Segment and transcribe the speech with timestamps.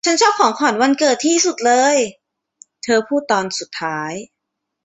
[0.05, 1.97] 'ฉันชอบของขวัญวันเกิดที่สุดเลย'
[2.83, 4.13] เธอพูดตอนสุดท้าย